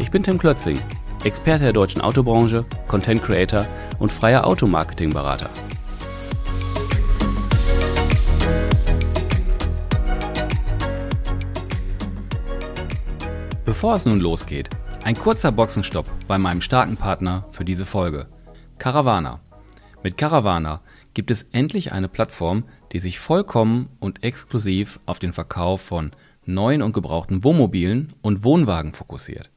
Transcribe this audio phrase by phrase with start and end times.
[0.00, 0.80] Ich bin Tim Klötzing,
[1.24, 3.66] Experte der deutschen Autobranche, Content Creator
[3.98, 5.50] und freier Automarketing-Berater.
[13.66, 14.70] Bevor es nun losgeht,
[15.04, 18.26] ein kurzer Boxenstopp bei meinem starken Partner für diese Folge,
[18.78, 19.40] Caravana.
[20.02, 20.80] Mit Caravana
[21.12, 26.12] gibt es endlich eine Plattform, die sich vollkommen und exklusiv auf den Verkauf von
[26.46, 29.50] neuen und gebrauchten Wohnmobilen und Wohnwagen fokussiert.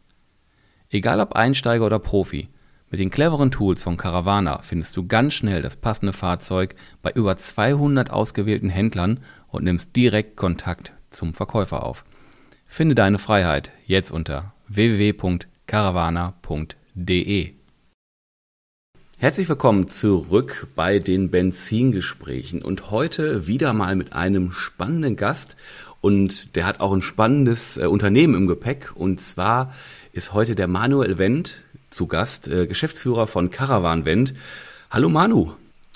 [0.94, 2.49] Egal ob Einsteiger oder Profi,
[2.91, 7.35] mit den cleveren Tools von Caravana findest du ganz schnell das passende Fahrzeug bei über
[7.35, 12.05] 200 ausgewählten Händlern und nimmst direkt Kontakt zum Verkäufer auf.
[12.67, 17.53] Finde deine Freiheit jetzt unter www.caravana.de.
[19.17, 25.57] Herzlich willkommen zurück bei den Benzingesprächen und heute wieder mal mit einem spannenden Gast
[26.02, 29.72] und der hat auch ein spannendes äh, Unternehmen im Gepäck und zwar
[30.14, 34.36] ist heute der Manuel Wendt zu Gast, äh, Geschäftsführer von Caravan Wendt.
[34.92, 35.53] Hallo Manu.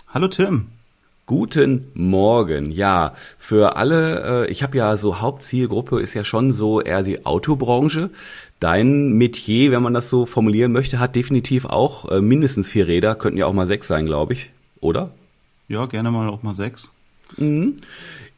[0.07, 0.69] Hallo Tim.
[1.27, 2.71] Guten Morgen.
[2.71, 7.27] Ja, für alle, äh, ich habe ja so Hauptzielgruppe ist ja schon so eher die
[7.27, 8.09] Autobranche.
[8.59, 13.13] Dein Metier, wenn man das so formulieren möchte, hat definitiv auch äh, mindestens vier Räder,
[13.13, 15.11] könnten ja auch mal sechs sein, glaube ich, oder?
[15.67, 16.91] Ja, gerne mal auch mal sechs.
[17.37, 17.75] Mhm.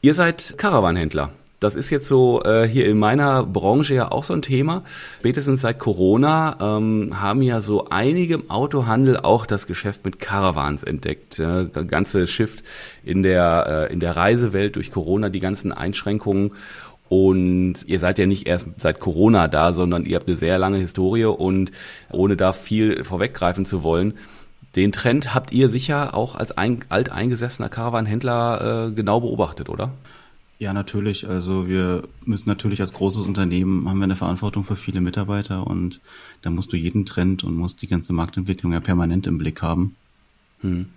[0.02, 1.32] Ihr seid Caravanhändler.
[1.60, 4.84] Das ist jetzt so äh, hier in meiner Branche ja auch so ein Thema.
[5.20, 10.84] Spätestens seit Corona ähm, haben ja so einige im Autohandel auch das Geschäft mit Caravans
[10.84, 11.38] entdeckt.
[11.40, 12.64] Äh, ganze Shift
[13.04, 16.52] in der, äh, in der Reisewelt durch Corona, die ganzen Einschränkungen.
[17.10, 20.78] Und ihr seid ja nicht erst seit Corona da, sondern ihr habt eine sehr lange
[20.78, 21.72] Historie und
[22.12, 24.14] ohne da viel vorweggreifen zu wollen,
[24.76, 29.92] den Trend habt ihr sicher auch als ein, alteingesessener Caravan-Händler äh, genau beobachtet, oder?
[30.60, 31.28] Ja, natürlich.
[31.28, 36.02] Also wir müssen natürlich als großes Unternehmen haben wir eine Verantwortung für viele Mitarbeiter und
[36.42, 39.96] da musst du jeden Trend und musst die ganze Marktentwicklung ja permanent im Blick haben.
[40.60, 40.88] Hm.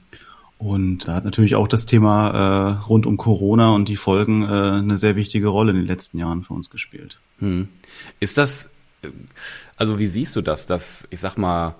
[0.59, 4.47] Und da hat natürlich auch das Thema äh, rund um Corona und die Folgen äh,
[4.47, 7.21] eine sehr wichtige Rolle in den letzten Jahren für uns gespielt.
[7.39, 7.69] Hm.
[8.19, 8.69] Ist das,
[9.03, 9.11] äh,
[9.77, 11.77] also wie siehst du das, dass, ich sag mal,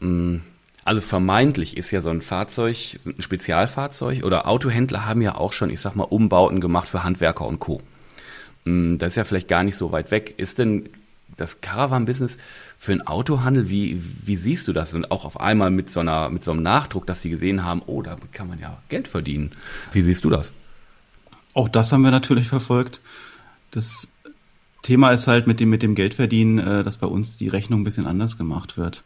[0.00, 0.42] mh, hm,
[0.90, 5.70] also vermeintlich ist ja so ein Fahrzeug ein Spezialfahrzeug oder Autohändler haben ja auch schon,
[5.70, 7.80] ich sag mal, Umbauten gemacht für Handwerker und Co.
[8.64, 10.34] Mm, das ist ja vielleicht gar nicht so weit weg.
[10.36, 10.88] Ist denn
[11.36, 12.38] das Caravan-Business
[12.76, 14.92] für einen Autohandel, wie, wie siehst du das?
[14.92, 17.82] Und auch auf einmal mit so, einer, mit so einem Nachdruck, dass sie gesehen haben,
[17.86, 19.52] oh, damit kann man ja Geld verdienen.
[19.92, 20.52] Wie siehst du das?
[21.54, 23.00] Auch das haben wir natürlich verfolgt.
[23.70, 24.12] Das
[24.82, 27.84] Thema ist halt mit dem, mit dem Geldverdienen, äh, dass bei uns die Rechnung ein
[27.84, 29.04] bisschen anders gemacht wird.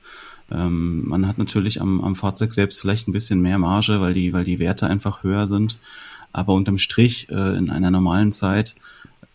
[0.50, 4.32] Ähm, man hat natürlich am, am Fahrzeug selbst vielleicht ein bisschen mehr Marge, weil die,
[4.32, 5.78] weil die Werte einfach höher sind.
[6.32, 8.74] Aber unterm Strich äh, in einer normalen Zeit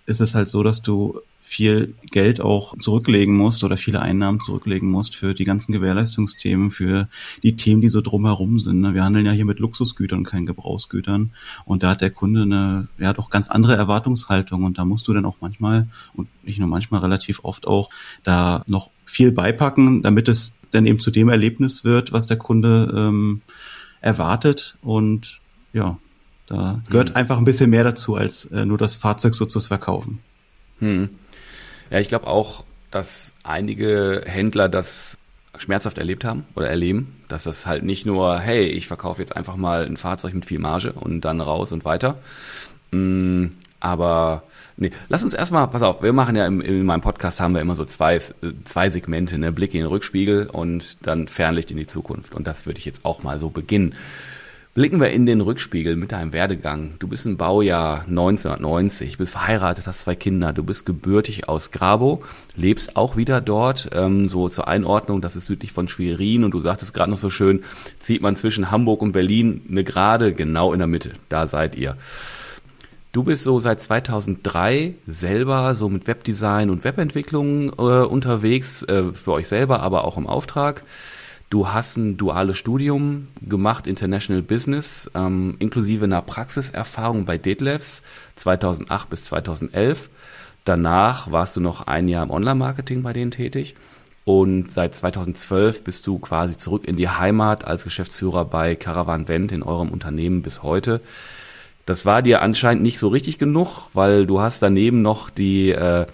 [0.10, 4.90] ist es halt so, dass du viel Geld auch zurücklegen musst oder viele Einnahmen zurücklegen
[4.90, 7.08] musst für die ganzen Gewährleistungsthemen, für
[7.44, 8.82] die Themen, die so drumherum sind.
[8.82, 8.94] Ne?
[8.94, 11.32] Wir handeln ja hier mit Luxusgütern, keinen Gebrauchsgütern.
[11.66, 14.64] Und da hat der Kunde eine, ja doch ganz andere Erwartungshaltung.
[14.64, 17.90] Und da musst du dann auch manchmal und nicht nur manchmal relativ oft auch
[18.24, 22.94] da noch viel beipacken, damit es dann eben zu dem Erlebnis wird, was der Kunde
[22.96, 23.42] ähm,
[24.02, 24.78] erwartet.
[24.82, 25.40] Und
[25.74, 25.98] ja,
[26.50, 27.16] da gehört mhm.
[27.16, 30.20] einfach ein bisschen mehr dazu, als äh, nur das Fahrzeug so zu verkaufen.
[30.80, 31.10] Hm.
[31.92, 35.18] Ja, ich glaube auch, dass einige Händler das
[35.58, 39.58] schmerzhaft erlebt haben oder erleben, dass das halt nicht nur, hey, ich verkaufe jetzt einfach
[39.58, 42.18] mal ein Fahrzeug mit viel Marge und dann raus und weiter.
[42.92, 43.48] Mm,
[43.80, 44.44] aber
[44.78, 47.62] nee, lass uns erstmal, pass auf, wir machen ja im, in meinem Podcast haben wir
[47.62, 48.20] immer so zwei,
[48.66, 52.34] zwei Segmente, ne, Blick in den Rückspiegel und dann Fernlicht in die Zukunft.
[52.34, 53.94] Und das würde ich jetzt auch mal so beginnen.
[54.76, 56.94] Blicken wir in den Rückspiegel mit deinem Werdegang.
[57.00, 62.24] Du bist im Baujahr 1990, bist verheiratet, hast zwei Kinder, du bist gebürtig aus Grabo,
[62.56, 66.62] lebst auch wieder dort, ähm, so zur Einordnung, das ist südlich von Schwerin und du
[66.62, 67.64] sagtest gerade noch so schön,
[68.00, 71.98] zieht man zwischen Hamburg und Berlin eine Gerade genau in der Mitte, da seid ihr.
[73.12, 79.32] Du bist so seit 2003 selber so mit Webdesign und Webentwicklung äh, unterwegs, äh, für
[79.32, 80.84] euch selber, aber auch im Auftrag.
[81.50, 88.04] Du hast ein duales Studium gemacht, International Business, ähm, inklusive einer Praxiserfahrung bei Detlefs
[88.36, 90.10] 2008 bis 2011.
[90.64, 93.74] Danach warst du noch ein Jahr im Online-Marketing bei denen tätig.
[94.26, 99.52] Und seit 2012 bist du quasi zurück in die Heimat als Geschäftsführer bei Caravan Vent
[99.52, 101.02] in eurem Unternehmen bis heute.
[101.88, 106.06] Das war dir anscheinend nicht so richtig genug, weil du hast daneben noch die äh,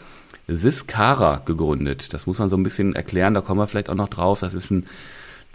[0.48, 2.14] Syscara gegründet.
[2.14, 4.40] Das muss man so ein bisschen erklären, da kommen wir vielleicht auch noch drauf.
[4.40, 4.86] Das ist ein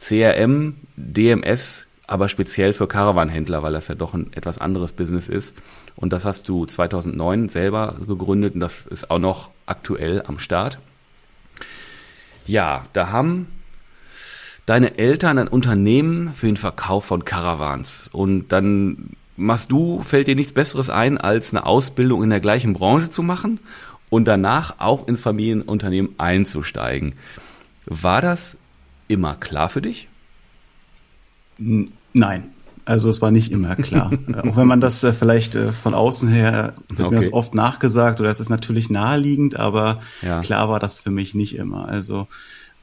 [0.00, 5.56] CRM, DMS, aber speziell für Caravan-Händler, weil das ja doch ein etwas anderes Business ist.
[5.94, 10.79] Und das hast du 2009 selber gegründet und das ist auch noch aktuell am Start.
[12.47, 13.47] Ja, da haben
[14.67, 20.37] deine Eltern ein Unternehmen für den Verkauf von Caravans und dann machst du, fällt dir
[20.37, 23.61] nichts Besseres ein, als eine Ausbildung in der gleichen Branche zu machen
[24.08, 27.14] und danach auch ins Familienunternehmen einzusteigen.
[27.87, 28.58] War das
[29.11, 30.09] immer klar für dich?
[31.59, 32.53] Nein.
[32.87, 34.11] Also es war nicht immer klar.
[34.43, 37.15] Auch wenn man das äh, vielleicht äh, von außen her, wird okay.
[37.15, 40.41] mir das oft nachgesagt oder es ist natürlich naheliegend, aber ja.
[40.41, 41.87] klar war das für mich nicht immer.
[41.89, 42.27] Also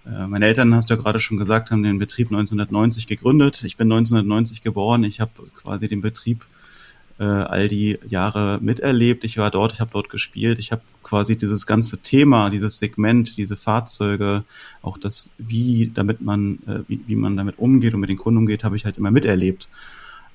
[0.06, 3.64] äh, meine Eltern, hast du ja gerade schon gesagt, haben den Betrieb 1990 gegründet.
[3.64, 5.04] Ich bin 1990 geboren.
[5.04, 6.46] Ich habe quasi den Betrieb
[7.20, 9.24] äh, all die Jahre miterlebt.
[9.24, 10.60] Ich war dort, ich habe dort gespielt.
[10.60, 14.44] Ich habe quasi dieses ganze Thema, dieses Segment, diese Fahrzeuge,
[14.82, 18.40] auch das, wie damit man, äh, wie, wie man damit umgeht und mit den Kunden
[18.40, 19.70] umgeht, habe ich halt immer miterlebt.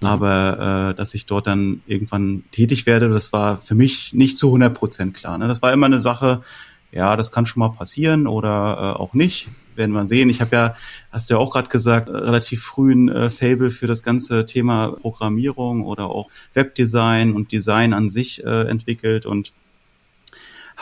[0.01, 0.07] Mhm.
[0.07, 4.49] Aber äh, dass ich dort dann irgendwann tätig werde, das war für mich nicht zu
[4.49, 5.39] 100 Prozent klar.
[5.39, 5.49] Ne?
[5.49, 6.43] Das war immer eine Sache,
[6.91, 10.31] ja, das kann schon mal passieren oder äh, auch nicht werden wir sehen.
[10.31, 10.75] Ich habe ja,
[11.11, 15.85] hast du ja auch gerade gesagt, relativ frühen äh, Fable für das ganze Thema Programmierung
[15.85, 19.53] oder auch Webdesign und Design an sich äh, entwickelt und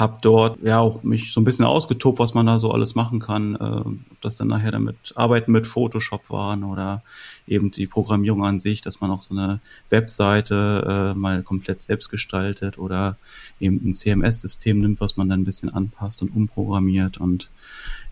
[0.00, 3.20] habe dort ja auch mich so ein bisschen ausgetobt, was man da so alles machen
[3.20, 3.54] kann.
[3.56, 7.02] Äh, ob das dann nachher damit Arbeiten mit Photoshop waren oder
[7.46, 9.60] eben die Programmierung an sich, dass man auch so eine
[9.90, 13.16] Webseite äh, mal komplett selbst gestaltet oder
[13.58, 17.50] eben ein CMS-System nimmt, was man dann ein bisschen anpasst und umprogrammiert und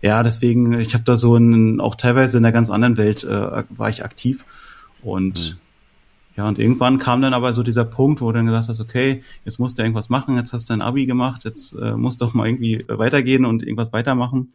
[0.01, 3.63] ja, deswegen, ich habe da so ein, auch teilweise in einer ganz anderen Welt äh,
[3.69, 4.45] war ich aktiv
[5.01, 5.59] und mhm.
[6.39, 9.23] Ja, und irgendwann kam dann aber so dieser Punkt, wo du dann gesagt hast, okay,
[9.43, 12.25] jetzt musst du irgendwas machen, jetzt hast du ein Abi gemacht, jetzt äh, musst du
[12.25, 14.53] doch mal irgendwie weitergehen und irgendwas weitermachen.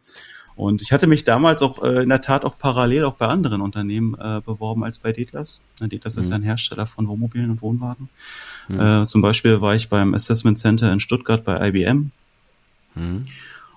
[0.57, 3.61] Und ich hatte mich damals auch äh, in der Tat auch parallel auch bei anderen
[3.61, 5.61] Unternehmen äh, beworben als bei Detlefs.
[5.79, 6.23] Detlefs mhm.
[6.23, 8.09] ist ein Hersteller von Wohnmobilen und Wohnwagen.
[8.69, 8.81] Mhm.
[8.81, 12.13] Äh, zum Beispiel war ich beim Assessment Center in Stuttgart bei IBM.
[12.95, 13.27] Mhm.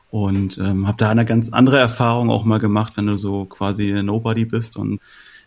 [0.09, 3.91] Und ähm, habe da eine ganz andere Erfahrung auch mal gemacht, wenn du so quasi
[4.03, 4.99] Nobody bist und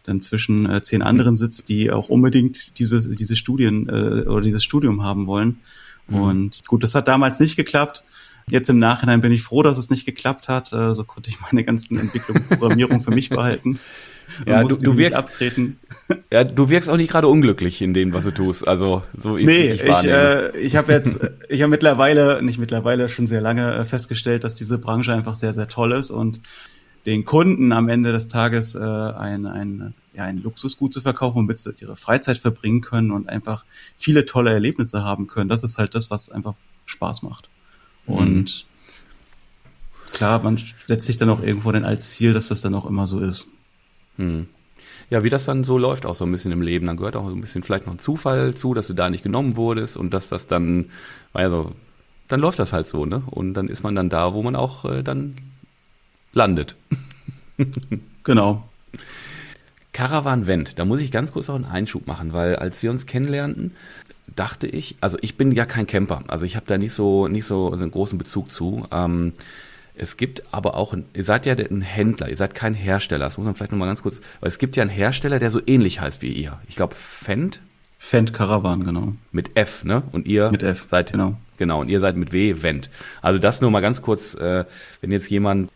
[0.02, 4.64] dann zwischen äh, zehn anderen sitzt, die auch unbedingt diese, diese Studien äh, oder dieses
[4.64, 5.60] Studium haben wollen.
[6.08, 6.20] Mhm.
[6.20, 8.04] Und gut, das hat damals nicht geklappt.
[8.48, 10.72] Jetzt im Nachhinein bin ich froh, dass es nicht geklappt hat.
[10.72, 13.78] Äh, so konnte ich meine ganzen Entwicklung Programmierung für mich behalten.
[14.46, 15.78] ja, du, du wirkst abtreten.
[16.32, 18.66] Ja, du wirkst auch nicht gerade unglücklich in dem, was du tust.
[18.66, 23.28] Also so nee, ich ich, äh, ich habe jetzt ich habe mittlerweile nicht mittlerweile schon
[23.28, 26.40] sehr lange äh, festgestellt, dass diese Branche einfach sehr sehr toll ist und
[27.06, 31.58] den Kunden am Ende des Tages äh, ein, ein, ja, ein Luxusgut zu verkaufen, womit
[31.58, 33.64] sie ihre Freizeit verbringen können und einfach
[33.96, 35.48] viele tolle Erlebnisse haben können.
[35.48, 36.54] Das ist halt das, was einfach
[36.86, 37.48] Spaß macht.
[38.06, 38.14] Mhm.
[38.14, 38.66] Und
[40.12, 43.06] klar, man setzt sich dann auch irgendwo dann als Ziel, dass das dann auch immer
[43.06, 43.48] so ist.
[44.20, 44.46] Mhm.
[45.08, 46.86] Ja, wie das dann so läuft, auch so ein bisschen im Leben.
[46.86, 49.24] Dann gehört auch so ein bisschen vielleicht noch ein Zufall zu, dass du da nicht
[49.24, 50.90] genommen wurdest und dass das dann,
[51.32, 51.72] also,
[52.28, 53.22] dann läuft das halt so, ne?
[53.26, 55.34] Und dann ist man dann da, wo man auch äh, dann
[56.32, 56.76] landet.
[58.22, 58.68] genau.
[59.92, 63.06] Caravan Vent, da muss ich ganz kurz auch einen Einschub machen, weil als wir uns
[63.06, 63.72] kennenlernten,
[64.36, 67.44] dachte ich, also ich bin ja kein Camper, also ich habe da nicht so nicht
[67.44, 68.86] so einen großen Bezug zu.
[68.92, 69.32] Ähm,
[70.00, 73.26] es gibt aber auch, ein, ihr seid ja ein Händler, ihr seid kein Hersteller.
[73.26, 75.60] Das muss man vielleicht nochmal ganz kurz, weil es gibt ja einen Hersteller, der so
[75.66, 76.58] ähnlich heißt wie ihr.
[76.68, 77.60] Ich glaube Fendt.
[77.98, 79.12] Fendt Caravan, genau.
[79.30, 80.02] Mit F, ne?
[80.12, 81.36] Und ihr mit F, seid genau.
[81.58, 81.82] Genau.
[81.82, 82.88] Und ihr seid mit W Vent.
[83.20, 84.64] Also das nur mal ganz kurz, äh,
[85.02, 85.70] wenn jetzt jemand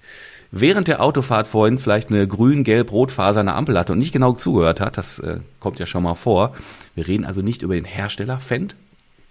[0.50, 5.18] während der Autofahrt vorhin vielleicht eine grün-gelb-rot-faserne Ampel hatte und nicht genau zugehört hat, das
[5.18, 6.54] äh, kommt ja schon mal vor.
[6.94, 8.74] Wir reden also nicht über den Hersteller Fendt,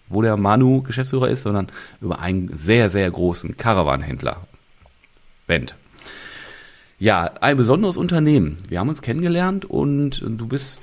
[0.08, 1.70] wo der Manu Geschäftsführer ist, sondern
[2.00, 4.38] über einen sehr, sehr großen Caravan-Händler.
[5.48, 5.76] Wendt.
[7.00, 8.58] Ja, ein besonderes Unternehmen.
[8.68, 10.80] Wir haben uns kennengelernt und du bist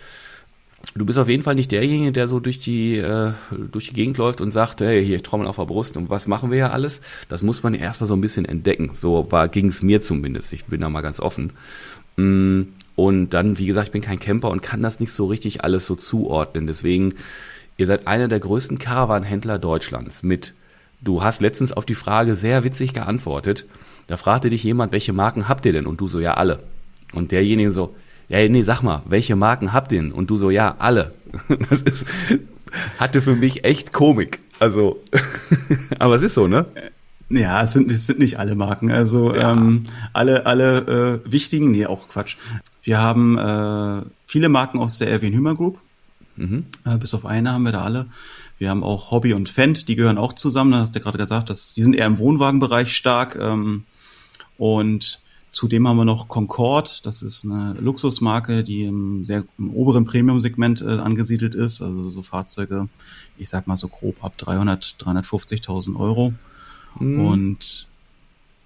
[0.94, 3.32] du bist auf jeden Fall nicht derjenige, der so durch die, äh,
[3.70, 6.50] durch die Gegend läuft und sagt, hey, hier Trommel auf der Brust und was machen
[6.50, 7.00] wir ja alles?
[7.28, 8.92] Das muss man erstmal so ein bisschen entdecken.
[8.94, 10.52] So war ging es mir zumindest.
[10.52, 11.52] Ich bin da mal ganz offen.
[12.16, 12.62] Mm,
[12.96, 15.86] und dann, wie gesagt, ich bin kein Camper und kann das nicht so richtig alles
[15.86, 16.66] so zuordnen.
[16.66, 17.14] Deswegen,
[17.76, 20.54] ihr seid einer der größten Caravan-Händler Deutschlands mit.
[21.00, 23.64] Du hast letztens auf die Frage sehr witzig geantwortet.
[24.10, 25.86] Da fragte dich jemand, welche Marken habt ihr denn?
[25.86, 26.64] Und du so, ja, alle.
[27.12, 27.94] Und derjenige so,
[28.28, 30.10] ja, nee, sag mal, welche Marken habt ihr denn?
[30.10, 31.14] Und du so, ja, alle.
[31.70, 32.04] Das ist,
[32.98, 34.40] hatte für mich echt Komik.
[34.58, 35.00] Also,
[36.00, 36.66] aber es ist so, ne?
[37.28, 38.90] Ja, es sind, es sind nicht alle Marken.
[38.90, 39.52] Also ja.
[39.52, 42.34] ähm, alle, alle äh, wichtigen, nee, auch Quatsch.
[42.82, 45.78] Wir haben äh, viele Marken aus der Erwin Hümer Group.
[46.34, 46.64] Mhm.
[46.84, 48.06] Äh, bis auf eine haben wir da alle.
[48.58, 50.72] Wir haben auch Hobby und Fendt, die gehören auch zusammen.
[50.72, 53.38] Da hast du gerade gesagt, dass, die sind eher im Wohnwagenbereich stark.
[53.40, 53.84] Ähm,
[54.60, 60.04] und zudem haben wir noch Concorde, das ist eine Luxusmarke, die im sehr im oberen
[60.04, 61.80] Premium-Segment äh, angesiedelt ist.
[61.80, 62.90] Also so Fahrzeuge,
[63.38, 66.34] ich sag mal so grob ab 300, 350.000 Euro.
[66.98, 67.24] Mhm.
[67.24, 67.88] Und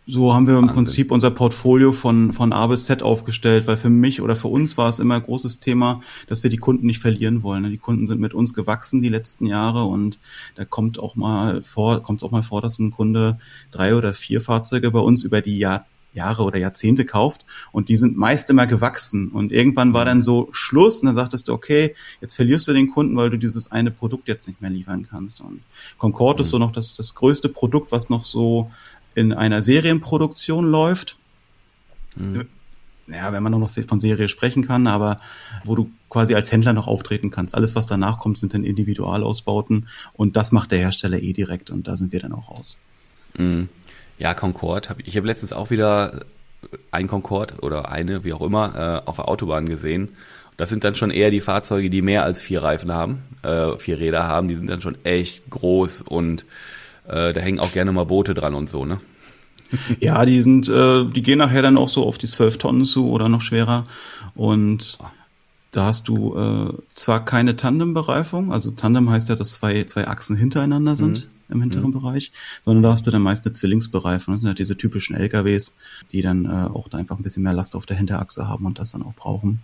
[0.06, 0.74] so haben wir im Wahnsinn.
[0.74, 4.76] Prinzip unser Portfolio von, von A bis Z aufgestellt, weil für mich oder für uns
[4.76, 7.70] war es immer ein großes Thema, dass wir die Kunden nicht verlieren wollen.
[7.70, 10.18] Die Kunden sind mit uns gewachsen die letzten Jahre und
[10.56, 13.38] da kommt auch mal vor, kommt es auch mal vor, dass ein Kunde
[13.70, 17.96] drei oder vier Fahrzeuge bei uns über die Jahr, Jahre oder Jahrzehnte kauft und die
[17.96, 21.94] sind meist immer gewachsen und irgendwann war dann so Schluss und dann sagtest du, okay,
[22.20, 25.40] jetzt verlierst du den Kunden, weil du dieses eine Produkt jetzt nicht mehr liefern kannst
[25.40, 25.60] und
[25.98, 26.44] Concorde mhm.
[26.44, 28.70] ist so noch das, das größte Produkt, was noch so
[29.14, 31.18] in einer Serienproduktion läuft.
[32.16, 32.46] Mhm.
[33.06, 35.20] Ja, wenn man noch von Serie sprechen kann, aber
[35.64, 37.54] wo du quasi als Händler noch auftreten kannst.
[37.54, 41.86] Alles, was danach kommt, sind dann Individualausbauten und das macht der Hersteller eh direkt und
[41.86, 42.78] da sind wir dann auch raus.
[43.36, 43.68] Mhm.
[44.18, 44.88] Ja, Concorde.
[44.88, 46.24] Hab, ich habe letztens auch wieder
[46.90, 50.10] ein Concorde oder eine, wie auch immer, äh, auf der Autobahn gesehen.
[50.56, 53.98] Das sind dann schon eher die Fahrzeuge, die mehr als vier Reifen haben, äh, vier
[53.98, 54.48] Räder haben.
[54.48, 56.46] Die sind dann schon echt groß und
[57.06, 59.00] äh, da hängen auch gerne mal Boote dran und so, ne?
[60.00, 63.10] Ja, die sind, äh, die gehen nachher dann auch so auf die zwölf Tonnen zu
[63.10, 63.84] oder noch schwerer.
[64.34, 64.98] Und
[65.70, 70.36] da hast du äh, zwar keine Tandembereifung, also Tandem heißt ja, dass zwei, zwei Achsen
[70.36, 71.54] hintereinander sind mhm.
[71.54, 71.94] im hinteren mhm.
[71.94, 72.32] Bereich,
[72.62, 74.34] sondern da hast du dann meist eine Zwillingsbereifung.
[74.34, 75.74] Das sind halt diese typischen LKWs,
[76.12, 78.78] die dann äh, auch da einfach ein bisschen mehr Last auf der Hinterachse haben und
[78.78, 79.60] das dann auch brauchen.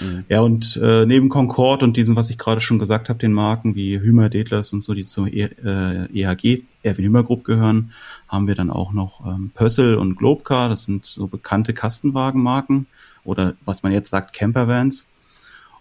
[0.00, 0.24] Mhm.
[0.28, 3.74] Ja, und äh, neben Concorde und diesen, was ich gerade schon gesagt habe, den Marken
[3.74, 7.92] wie Hümer, Detlers und so, die zur e äh, EHG, Erwin Hümer Group gehören,
[8.28, 12.86] haben wir dann auch noch ähm, Pössl und Globcar, das sind so bekannte Kastenwagenmarken
[13.24, 15.06] oder was man jetzt sagt, Campervans.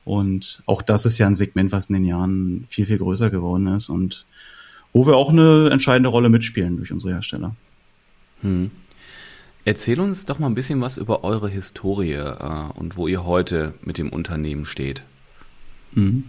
[0.05, 3.67] Und auch das ist ja ein Segment, was in den Jahren viel, viel größer geworden
[3.67, 4.25] ist und
[4.91, 7.55] wo wir auch eine entscheidende Rolle mitspielen durch unsere Hersteller.
[8.41, 8.71] Hm.
[9.65, 13.73] Erzähl uns doch mal ein bisschen was über eure Historie äh, und wo ihr heute
[13.81, 15.03] mit dem Unternehmen steht.
[15.93, 16.25] Mhm.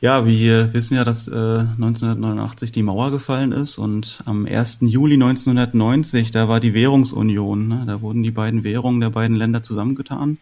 [0.00, 4.78] Ja, wir wissen ja, dass äh, 1989 die Mauer gefallen ist und am 1.
[4.82, 7.66] Juli 1990, da war die Währungsunion.
[7.66, 7.84] Ne?
[7.84, 10.38] Da wurden die beiden Währungen der beiden Länder zusammengetan.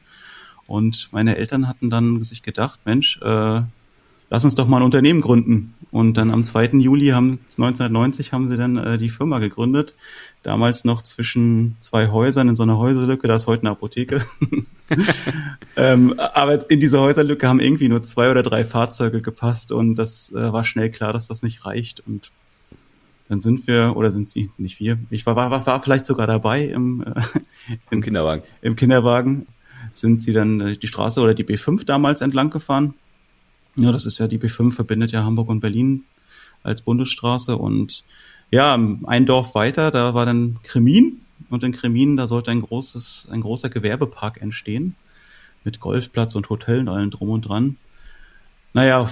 [0.66, 3.62] Und meine Eltern hatten dann sich gedacht, Mensch, äh,
[4.30, 5.74] lass uns doch mal ein Unternehmen gründen.
[5.90, 6.72] Und dann am 2.
[6.78, 9.94] Juli haben, 1990 haben sie dann äh, die Firma gegründet.
[10.42, 14.20] Damals noch zwischen zwei Häusern in so einer Häuserlücke, da ist heute eine Apotheke.
[15.76, 20.32] ähm, aber in dieser Häuserlücke haben irgendwie nur zwei oder drei Fahrzeuge gepasst und das
[20.32, 22.02] äh, war schnell klar, dass das nicht reicht.
[22.06, 22.30] Und
[23.28, 26.64] dann sind wir, oder sind sie, nicht wir, ich war, war, war vielleicht sogar dabei
[26.64, 27.22] im, äh,
[27.90, 28.42] im Kinderwagen.
[28.60, 29.46] Im Kinderwagen
[29.92, 32.94] sind sie dann äh, die Straße oder die B5 damals entlang gefahren
[33.76, 36.04] ja, das ist ja die B5 verbindet ja Hamburg und Berlin
[36.62, 38.04] als Bundesstraße und
[38.50, 43.28] ja, ein Dorf weiter, da war dann Kremin und in Kremin, da sollte ein großes,
[43.30, 44.94] ein großer Gewerbepark entstehen
[45.64, 47.76] mit Golfplatz und Hotel und allem drum und dran.
[48.72, 49.10] Naja,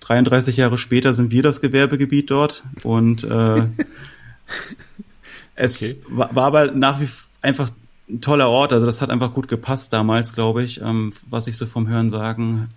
[0.00, 3.66] 33 Jahre später sind wir das Gewerbegebiet dort und äh,
[5.54, 6.16] es okay.
[6.16, 7.08] war, war aber nach wie
[7.42, 7.70] einfach
[8.08, 8.72] ein toller Ort.
[8.72, 12.10] Also das hat einfach gut gepasst damals, glaube ich, ähm, was ich so vom Hören
[12.10, 12.68] sagen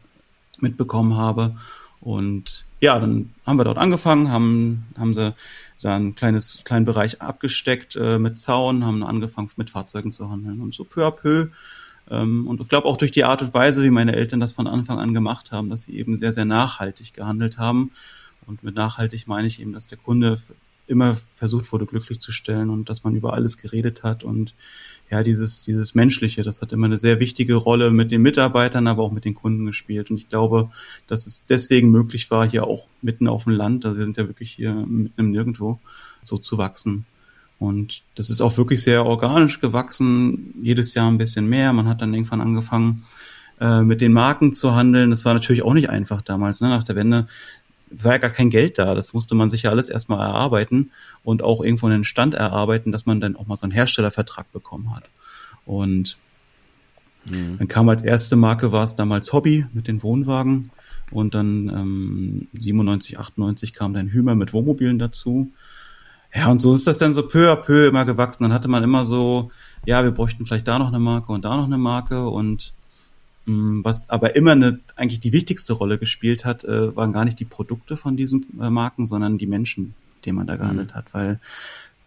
[0.63, 1.55] mitbekommen habe.
[2.01, 5.33] Und ja, dann haben wir dort angefangen, haben, haben sie
[5.81, 10.61] da ein kleines, kleinen Bereich abgesteckt äh, mit Zaun, haben angefangen mit Fahrzeugen zu handeln
[10.61, 11.47] und so peu à peu.
[12.09, 14.67] Ähm, und ich glaube auch durch die Art und Weise, wie meine Eltern das von
[14.67, 17.91] Anfang an gemacht haben, dass sie eben sehr, sehr nachhaltig gehandelt haben.
[18.45, 20.39] Und mit nachhaltig meine ich eben, dass der Kunde
[20.87, 24.53] immer versucht wurde, glücklich zu stellen und dass man über alles geredet hat und
[25.09, 29.03] ja, dieses, dieses Menschliche, das hat immer eine sehr wichtige Rolle mit den Mitarbeitern, aber
[29.03, 30.09] auch mit den Kunden gespielt.
[30.09, 30.71] Und ich glaube,
[31.07, 34.27] dass es deswegen möglich war, hier auch mitten auf dem Land, also wir sind ja
[34.27, 35.79] wirklich hier mitten im Nirgendwo,
[36.23, 37.05] so zu wachsen.
[37.59, 41.71] Und das ist auch wirklich sehr organisch gewachsen, jedes Jahr ein bisschen mehr.
[41.73, 43.03] Man hat dann irgendwann angefangen,
[43.61, 45.11] äh, mit den Marken zu handeln.
[45.11, 46.59] Das war natürlich auch nicht einfach damals.
[46.59, 46.69] Ne?
[46.69, 47.27] Nach der Wende
[48.01, 48.95] war ja gar kein Geld da.
[48.95, 50.91] Das musste man sich ja alles erstmal erarbeiten
[51.23, 54.95] und auch irgendwo einen Stand erarbeiten, dass man dann auch mal so einen Herstellervertrag bekommen
[54.95, 55.03] hat.
[55.65, 56.17] Und
[57.25, 57.57] mhm.
[57.57, 60.71] dann kam als erste Marke war es damals Hobby mit den Wohnwagen
[61.11, 65.51] und dann ähm, 97, 98 kam dann Hümer mit Wohnmobilen dazu.
[66.35, 68.43] Ja, und so ist das dann so peu à peu immer gewachsen.
[68.43, 69.51] Dann hatte man immer so,
[69.85, 72.73] ja, wir bräuchten vielleicht da noch eine Marke und da noch eine Marke und
[73.45, 77.45] was aber immer eine, eigentlich die wichtigste Rolle gespielt hat, äh, waren gar nicht die
[77.45, 79.95] Produkte von diesen äh, Marken, sondern die Menschen,
[80.25, 80.95] dem man da gehandelt mhm.
[80.95, 81.39] hat, weil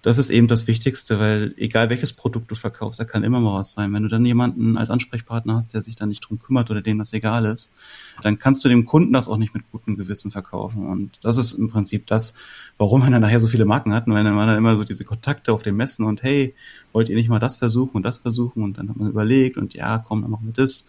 [0.06, 3.58] das ist eben das Wichtigste, weil egal welches Produkt du verkaufst, da kann immer mal
[3.58, 3.92] was sein.
[3.92, 6.98] Wenn du dann jemanden als Ansprechpartner hast, der sich da nicht drum kümmert oder dem
[6.98, 7.74] das egal ist,
[8.22, 10.86] dann kannst du dem Kunden das auch nicht mit gutem Gewissen verkaufen.
[10.86, 12.34] Und das ist im Prinzip das,
[12.78, 14.06] warum man dann nachher so viele Marken hat.
[14.06, 16.54] Und wenn man dann immer so diese Kontakte auf den Messen und hey,
[16.92, 18.62] wollt ihr nicht mal das versuchen und das versuchen?
[18.62, 20.86] Und dann hat man überlegt und ja, komm, dann machen wir das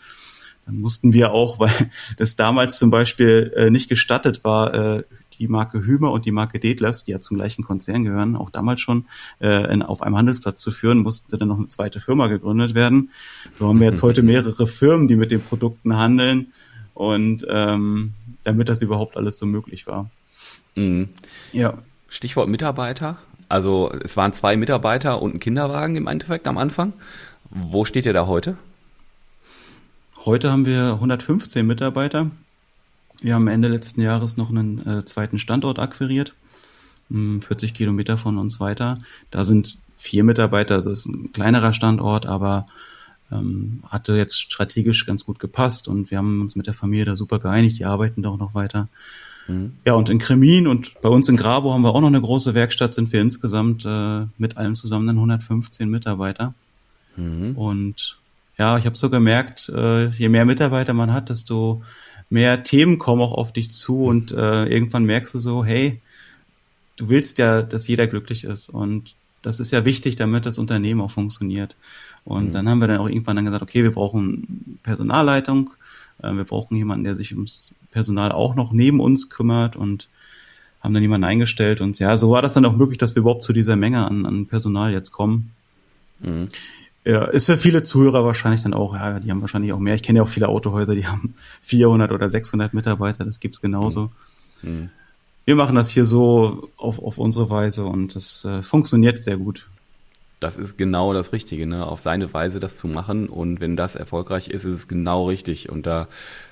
[0.67, 1.71] dann mussten wir auch, weil
[2.17, 5.03] das damals zum Beispiel äh, nicht gestattet war, äh,
[5.39, 8.81] die Marke Hümer und die Marke Detlefs, die ja zum gleichen Konzern gehören, auch damals
[8.81, 9.05] schon
[9.39, 13.11] äh, in, auf einem Handelsplatz zu führen, musste dann noch eine zweite Firma gegründet werden.
[13.53, 16.53] So haben wir jetzt heute mehrere Firmen, die mit den Produkten handeln
[16.93, 20.09] und ähm, damit das überhaupt alles so möglich war.
[20.75, 21.09] Mhm.
[21.51, 21.77] Ja.
[22.09, 23.17] Stichwort Mitarbeiter.
[23.49, 26.93] Also es waren zwei Mitarbeiter und ein Kinderwagen im Endeffekt am Anfang.
[27.49, 28.57] Wo steht ihr da heute?
[30.27, 32.29] Heute haben wir 115 Mitarbeiter.
[33.21, 36.33] Wir haben Ende letzten Jahres noch einen äh, zweiten Standort akquiriert,
[37.09, 38.97] 40 hm, Kilometer von uns weiter.
[39.31, 42.65] Da sind vier Mitarbeiter, also ist ein kleinerer Standort, aber
[43.31, 47.15] ähm, hatte jetzt strategisch ganz gut gepasst und wir haben uns mit der Familie da
[47.15, 48.87] super geeinigt, die arbeiten da auch noch weiter.
[49.47, 49.75] Mhm.
[49.85, 52.53] Ja, und in Kremin und bei uns in Grabo haben wir auch noch eine große
[52.53, 56.53] Werkstatt, sind wir insgesamt äh, mit allem zusammen dann 115 Mitarbeiter.
[57.15, 57.55] Mhm.
[57.55, 58.17] Und
[58.57, 61.83] ja, ich habe so gemerkt, äh, je mehr Mitarbeiter man hat, desto
[62.29, 66.01] mehr Themen kommen auch auf dich zu und äh, irgendwann merkst du so, hey,
[66.97, 70.99] du willst ja, dass jeder glücklich ist und das ist ja wichtig, damit das Unternehmen
[71.01, 71.75] auch funktioniert.
[72.25, 72.51] Und mhm.
[72.51, 75.69] dann haben wir dann auch irgendwann dann gesagt, okay, wir brauchen Personalleitung,
[76.21, 80.09] äh, wir brauchen jemanden, der sich ums Personal auch noch neben uns kümmert und
[80.81, 83.43] haben dann jemanden eingestellt und ja, so war das dann auch möglich, dass wir überhaupt
[83.43, 85.51] zu dieser Menge an, an Personal jetzt kommen.
[86.19, 86.49] Mhm.
[87.07, 89.95] Ja, ist für viele Zuhörer wahrscheinlich dann auch, ja, die haben wahrscheinlich auch mehr.
[89.95, 94.11] Ich kenne ja auch viele Autohäuser, die haben 400 oder 600 Mitarbeiter, das gibt's genauso.
[94.61, 94.89] Mhm.
[95.45, 99.69] Wir machen das hier so auf, auf unsere Weise und das äh, funktioniert sehr gut.
[100.41, 101.85] Das ist genau das Richtige, ne?
[101.85, 105.69] auf seine Weise das zu machen und wenn das erfolgreich ist, ist es genau richtig
[105.69, 106.09] und da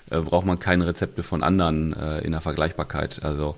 [0.10, 3.21] äh, braucht man keine Rezepte von anderen äh, in der Vergleichbarkeit.
[3.23, 3.58] Also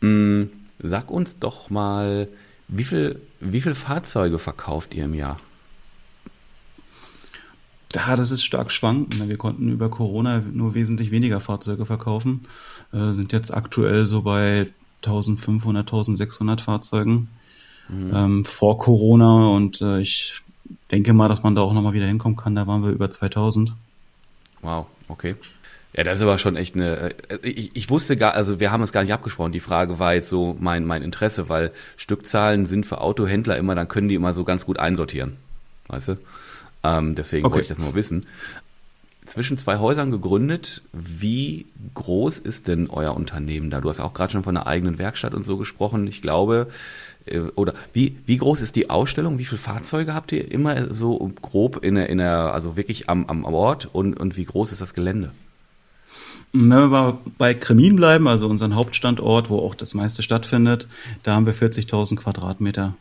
[0.00, 0.50] mh, mm,
[0.82, 2.26] sag uns doch mal,
[2.68, 5.36] wie viel, wie viel Fahrzeuge verkauft ihr im Jahr?
[7.94, 9.28] Ja, das ist stark schwankend.
[9.28, 12.46] Wir konnten über Corona nur wesentlich weniger Fahrzeuge verkaufen,
[12.92, 14.68] äh, sind jetzt aktuell so bei
[15.04, 17.28] 1500, 1600 Fahrzeugen
[17.88, 18.12] mhm.
[18.14, 20.40] ähm, vor Corona und äh, ich
[20.90, 22.54] denke mal, dass man da auch nochmal wieder hinkommen kann.
[22.54, 23.74] Da waren wir über 2000.
[24.62, 25.36] Wow, okay.
[25.96, 27.14] Ja, das ist aber schon echt eine.
[27.28, 29.52] Äh, ich, ich wusste gar, also wir haben es gar nicht abgesprochen.
[29.52, 33.88] Die Frage war jetzt so mein mein Interesse, weil Stückzahlen sind für Autohändler immer, dann
[33.88, 35.36] können die immer so ganz gut einsortieren,
[35.88, 36.16] weißt du?
[36.84, 37.54] Ähm, deswegen okay.
[37.54, 38.26] wollte ich das nur wissen.
[39.26, 43.80] Zwischen zwei Häusern gegründet, wie groß ist denn euer Unternehmen da?
[43.80, 46.06] Du hast auch gerade schon von einer eigenen Werkstatt und so gesprochen.
[46.06, 46.68] Ich glaube,
[47.24, 49.38] äh, oder wie, wie groß ist die Ausstellung?
[49.38, 53.26] Wie viele Fahrzeuge habt ihr immer so grob in der, in der also wirklich am,
[53.26, 55.30] am Ort und, und wie groß ist das Gelände?
[56.52, 60.86] Wenn wir mal bei Kremin bleiben, also unseren Hauptstandort, wo auch das meiste stattfindet,
[61.24, 62.94] da haben wir 40.000 Quadratmeter.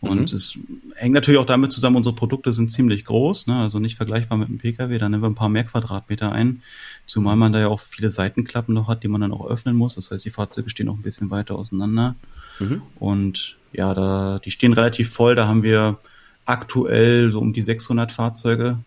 [0.00, 0.36] Und mhm.
[0.36, 0.58] es
[0.96, 3.56] hängt natürlich auch damit zusammen, unsere Produkte sind ziemlich groß, ne?
[3.60, 6.62] also nicht vergleichbar mit einem Pkw, da nehmen wir ein paar mehr Quadratmeter ein,
[7.06, 9.94] zumal man da ja auch viele Seitenklappen noch hat, die man dann auch öffnen muss.
[9.94, 12.16] Das heißt, die Fahrzeuge stehen auch ein bisschen weiter auseinander.
[12.58, 12.82] Mhm.
[12.96, 15.98] Und ja, da, die stehen relativ voll, da haben wir
[16.44, 18.78] aktuell so um die 600 Fahrzeuge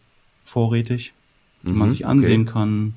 [0.43, 1.13] vorrätig,
[1.63, 2.51] die mhm, man sich ansehen okay.
[2.51, 2.93] kann,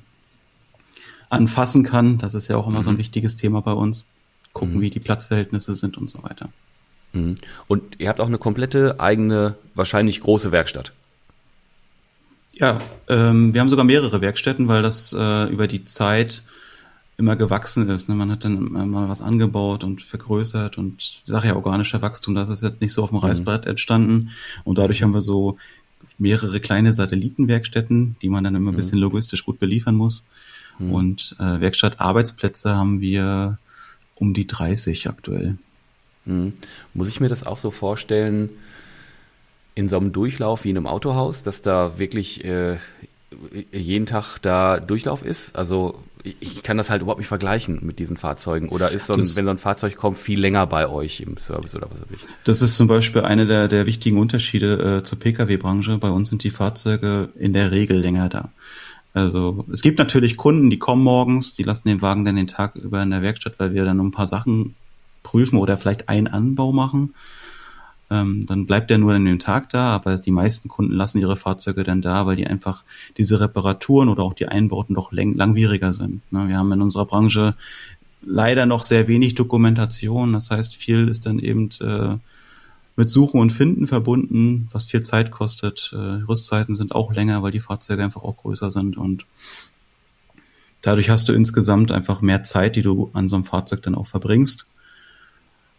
[1.29, 2.17] anfassen kann.
[2.17, 2.83] Das ist ja auch immer mhm.
[2.83, 2.99] so ein mhm.
[2.99, 4.05] wichtiges Thema bei uns.
[4.53, 4.81] Gucken, mhm.
[4.81, 6.49] wie die Platzverhältnisse sind und so weiter.
[7.13, 7.35] Mhm.
[7.67, 10.93] Und ihr habt auch eine komplette eigene, wahrscheinlich große Werkstatt.
[12.53, 16.43] Ja, ähm, wir haben sogar mehrere Werkstätten, weil das äh, über die Zeit
[17.17, 18.09] immer gewachsen ist.
[18.09, 18.15] Ne?
[18.15, 22.49] Man hat dann mal was angebaut und vergrößert und die Sache ja organischer Wachstum, das
[22.49, 23.25] ist jetzt nicht so auf dem mhm.
[23.25, 24.31] Reißbrett entstanden.
[24.63, 25.57] Und dadurch haben wir so
[26.17, 28.77] mehrere kleine Satellitenwerkstätten, die man dann immer ein mhm.
[28.77, 30.25] bisschen logistisch gut beliefern muss.
[30.79, 33.59] Und äh, Werkstattarbeitsplätze haben wir
[34.15, 35.57] um die 30 aktuell.
[36.25, 36.53] Mhm.
[36.93, 38.49] Muss ich mir das auch so vorstellen,
[39.75, 42.77] in so einem Durchlauf wie in einem Autohaus, dass da wirklich äh,
[43.71, 45.55] jeden Tag da Durchlauf ist?
[45.55, 48.69] Also ich kann das halt überhaupt nicht vergleichen mit diesen Fahrzeugen.
[48.69, 51.37] Oder ist so ein, das, wenn so ein Fahrzeug kommt, viel länger bei euch im
[51.37, 52.19] Service oder was weiß ich?
[52.43, 55.97] Das ist zum Beispiel eine der, der wichtigen Unterschiede äh, zur Pkw-Branche.
[55.97, 58.51] Bei uns sind die Fahrzeuge in der Regel länger da.
[59.13, 62.75] Also es gibt natürlich Kunden, die kommen morgens, die lassen den Wagen dann den Tag
[62.75, 64.75] über in der Werkstatt, weil wir dann ein paar Sachen
[65.23, 67.13] prüfen oder vielleicht einen Anbau machen.
[68.09, 71.37] Ähm, dann bleibt der nur an dem Tag da, aber die meisten Kunden lassen ihre
[71.37, 72.83] Fahrzeuge dann da, weil die einfach
[73.17, 76.21] diese Reparaturen oder auch die Einbauten doch lang langwieriger sind.
[76.31, 76.49] Ne?
[76.49, 77.55] Wir haben in unserer Branche
[78.21, 80.33] leider noch sehr wenig Dokumentation.
[80.33, 82.17] Das heißt, viel ist dann eben äh,
[82.97, 85.91] mit Suchen und Finden verbunden, was viel Zeit kostet.
[85.93, 89.25] Äh, Rüstzeiten sind auch länger, weil die Fahrzeuge einfach auch größer sind und
[90.81, 94.07] dadurch hast du insgesamt einfach mehr Zeit, die du an so einem Fahrzeug dann auch
[94.07, 94.67] verbringst.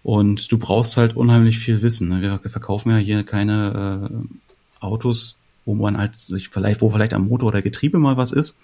[0.02, 2.08] Und du brauchst halt unheimlich viel Wissen.
[2.08, 2.40] Ne?
[2.42, 6.12] Wir verkaufen ja hier keine äh, Autos, wo man halt
[6.50, 8.58] vielleicht, wo vielleicht am Motor oder Getriebe mal was ist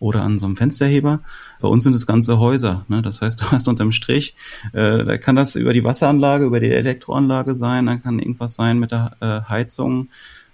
[0.00, 1.20] oder an so einem Fensterheber.
[1.60, 2.84] Bei uns sind es ganze Häuser.
[2.88, 3.02] Ne?
[3.02, 4.34] Das heißt, du hast unterm Strich,
[4.72, 8.78] äh, da kann das über die Wasseranlage, über die Elektroanlage sein, dann kann irgendwas sein
[8.78, 10.08] mit der äh, Heizung,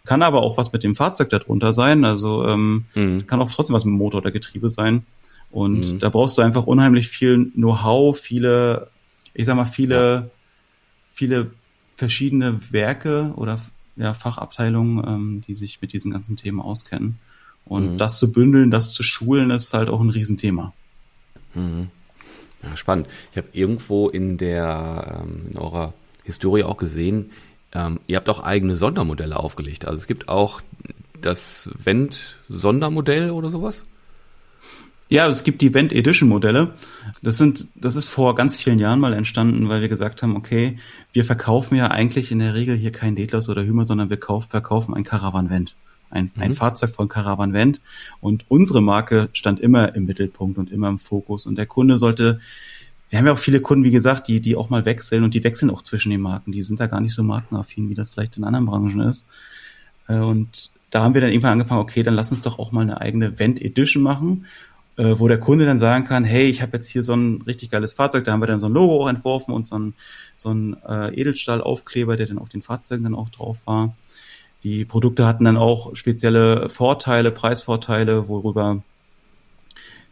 [0.05, 2.05] kann aber auch was mit dem Fahrzeug darunter sein.
[2.05, 3.27] Also ähm, mhm.
[3.27, 5.05] kann auch trotzdem was mit dem Motor oder Getriebe sein.
[5.51, 5.99] Und mhm.
[6.01, 8.89] da brauchst du einfach unheimlich viel Know-how, viele,
[9.35, 10.31] ich sag mal, viele,
[11.13, 11.51] viele
[11.93, 13.61] verschiedene Werke oder
[13.97, 17.19] ja, Fachabteilungen, ähm, die sich mit diesen ganzen Themen auskennen.
[17.65, 17.99] Und mhm.
[17.99, 20.73] das zu bündeln, das zu schulen, ist halt auch ein Riesenthema.
[21.55, 21.89] Mhm.
[22.63, 23.09] Ja, spannend.
[23.31, 25.93] Ich habe irgendwo in der ähm, in eurer
[26.25, 27.31] Historie auch gesehen,
[27.73, 29.85] ähm, ihr habt auch eigene Sondermodelle aufgelegt.
[29.85, 30.63] Also es gibt auch
[31.21, 33.87] das Vent-Sondermodell oder sowas?
[35.11, 36.73] Ja, es gibt die Vent Edition Modelle.
[37.23, 40.79] Das sind, das ist vor ganz vielen Jahren mal entstanden, weil wir gesagt haben, okay,
[41.13, 44.47] wir verkaufen ja eigentlich in der Regel hier kein Detlers oder Hümer, sondern wir kauf,
[44.47, 45.77] verkaufen ein Caravan Vent.
[46.09, 46.43] Ein, mhm.
[46.43, 47.83] ein Fahrzeug von Caravan Vent.
[48.21, 51.45] Und unsere Marke stand immer im Mittelpunkt und immer im Fokus.
[51.47, 52.41] Und der Kunde sollte,
[53.11, 55.45] wir haben ja auch viele Kunden, wie gesagt, die, die auch mal wechseln und die
[55.45, 56.51] wechseln auch zwischen den Marken.
[56.51, 59.27] Die sind da gar nicht so markenaffin, wie das vielleicht in anderen Branchen ist.
[60.09, 62.83] Äh, und da haben wir dann irgendwann angefangen, okay, dann lass uns doch auch mal
[62.83, 64.47] eine eigene Vent Edition machen
[64.97, 67.71] äh, wo der Kunde dann sagen kann, hey, ich habe jetzt hier so ein richtig
[67.71, 69.95] geiles Fahrzeug, da haben wir dann so ein Logo auch entworfen und so ein,
[70.37, 73.97] so ein äh, Edelstahlaufkleber, der dann auf den Fahrzeugen dann auch drauf war.
[74.63, 78.83] Die Produkte hatten dann auch spezielle Vorteile, Preisvorteile, worüber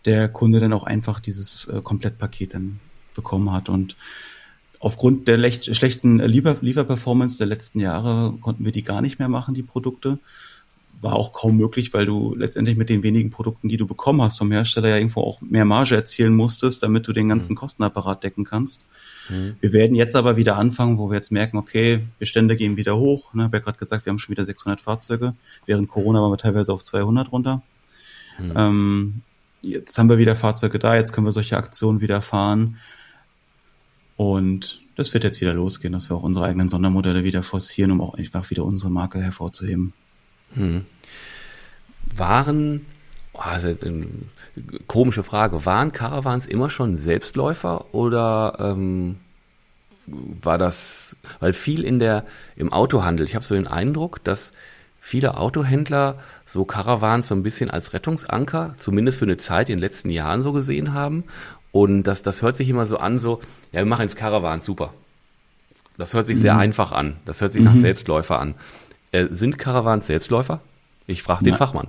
[0.05, 2.81] der Kunde dann auch einfach dieses äh, Komplettpaket dann
[3.15, 3.69] bekommen hat.
[3.69, 3.97] Und
[4.81, 9.55] aufgrund der schlechten Liefer Lieferperformance der letzten Jahre konnten wir die gar nicht mehr machen,
[9.55, 10.19] die Produkte
[11.03, 14.39] war auch kaum möglich, weil du letztendlich mit den wenigen Produkten, die du bekommen hast
[14.39, 17.57] vom Hersteller, ja irgendwo auch mehr Marge erzielen musstest, damit du den ganzen mhm.
[17.57, 18.87] Kostenapparat decken kannst.
[19.29, 19.57] Mhm.
[19.61, 23.35] Wir werden jetzt aber wieder anfangen, wo wir jetzt merken, okay, Bestände gehen wieder hoch.
[23.35, 25.35] Ne, ich habe ja gerade gesagt, wir haben schon wieder 600 Fahrzeuge.
[25.67, 27.63] Während Corona waren wir teilweise auf 200 runter.
[28.39, 28.53] Mhm.
[28.57, 29.21] Ähm,
[29.63, 32.79] jetzt haben wir wieder Fahrzeuge da, jetzt können wir solche Aktionen wieder fahren.
[34.17, 38.01] Und das wird jetzt wieder losgehen, dass wir auch unsere eigenen Sondermodelle wieder forcieren, um
[38.01, 39.95] auch einfach wieder unsere Marke hervorzuheben.
[40.55, 40.87] Hm.
[42.15, 42.87] Waren,
[43.33, 43.75] also
[44.87, 49.17] komische Frage, waren Caravans immer schon Selbstläufer oder ähm,
[50.07, 52.25] war das, weil viel in der,
[52.57, 54.53] im Autohandel, ich habe so den Eindruck, dass
[55.01, 59.83] viele Autohändler so Caravans so ein bisschen als Rettungsanker, zumindest für eine Zeit in den
[59.83, 61.25] letzten Jahren so gesehen haben.
[61.73, 63.41] Und das, das hört sich immer so an, so,
[63.73, 64.93] ja, wir machen jetzt Caravans, super.
[65.99, 66.61] Das hört sich sehr mhm.
[66.61, 67.17] einfach an.
[67.25, 67.75] Das hört sich mhm.
[67.75, 68.55] nach Selbstläufer an.
[69.13, 70.61] Äh, sind Caravans Selbstläufer?
[71.07, 71.89] Ich frage den Fachmann.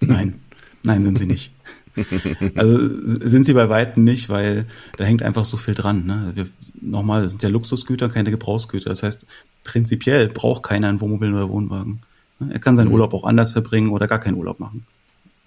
[0.00, 0.40] Nein,
[0.82, 1.52] nein, sind sie nicht.
[2.54, 6.06] also sind sie bei Weitem nicht, weil da hängt einfach so viel dran.
[6.06, 6.32] Ne?
[6.34, 6.46] Wir,
[6.80, 8.90] nochmal, das sind ja Luxusgüter, keine Gebrauchsgüter.
[8.90, 9.26] Das heißt,
[9.64, 12.00] prinzipiell braucht keiner ein Wohnmobil oder Wohnwagen.
[12.38, 12.52] Ne?
[12.52, 12.94] Er kann seinen mhm.
[12.94, 14.86] Urlaub auch anders verbringen oder gar keinen Urlaub machen.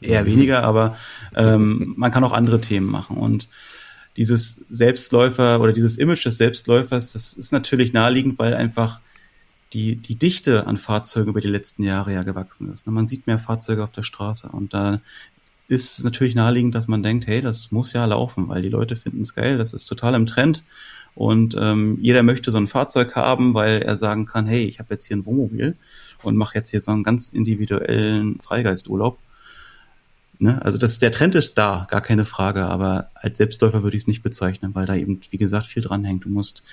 [0.01, 0.27] Eher mhm.
[0.27, 0.97] weniger, aber
[1.35, 3.17] ähm, man kann auch andere Themen machen.
[3.17, 3.47] Und
[4.17, 8.99] dieses Selbstläufer oder dieses Image des Selbstläufers, das ist natürlich naheliegend, weil einfach
[9.73, 12.87] die, die Dichte an Fahrzeugen über die letzten Jahre ja gewachsen ist.
[12.87, 12.93] Ne?
[12.93, 15.01] Man sieht mehr Fahrzeuge auf der Straße und da
[15.67, 18.95] ist es natürlich naheliegend, dass man denkt, hey, das muss ja laufen, weil die Leute
[18.95, 20.63] finden es geil, das ist total im Trend
[21.15, 24.93] und ähm, jeder möchte so ein Fahrzeug haben, weil er sagen kann, hey, ich habe
[24.93, 25.75] jetzt hier ein Wohnmobil
[26.23, 29.17] und mache jetzt hier so einen ganz individuellen Freigeisturlaub
[30.41, 30.59] Ne?
[30.65, 34.07] Also das, der Trend ist da, gar keine Frage, aber als Selbstläufer würde ich es
[34.07, 36.25] nicht bezeichnen, weil da eben, wie gesagt, viel dranhängt.
[36.25, 36.63] Du musst,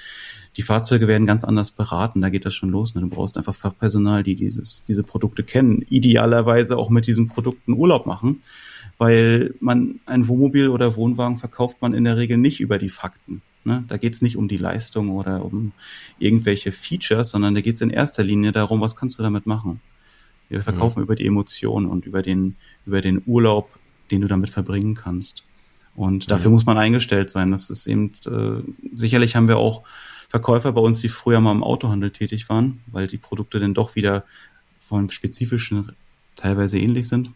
[0.57, 2.95] die Fahrzeuge werden ganz anders beraten, da geht das schon los.
[2.95, 3.03] Ne?
[3.03, 8.07] Du brauchst einfach Fachpersonal, die dieses, diese Produkte kennen, idealerweise auch mit diesen Produkten Urlaub
[8.07, 8.43] machen,
[8.97, 13.43] weil man ein Wohnmobil oder Wohnwagen verkauft man in der Regel nicht über die Fakten.
[13.65, 13.85] Ne?
[13.87, 15.73] Da geht es nicht um die Leistung oder um
[16.19, 19.83] irgendwelche Features, sondern da geht es in erster Linie darum, was kannst du damit machen.
[20.49, 21.05] Wir verkaufen mhm.
[21.05, 22.57] über die Emotionen und über den,
[22.87, 23.71] über den Urlaub,
[24.11, 25.45] den du damit verbringen kannst.
[25.95, 26.55] Und dafür mhm.
[26.55, 27.51] muss man eingestellt sein.
[27.51, 28.63] Das ist eben, äh,
[28.95, 29.83] sicherlich haben wir auch
[30.29, 33.97] Verkäufer bei uns, die früher mal im Autohandel tätig waren, weil die Produkte dann doch
[33.97, 34.25] wieder
[34.79, 35.93] von spezifischen
[36.37, 37.31] teilweise ähnlich sind.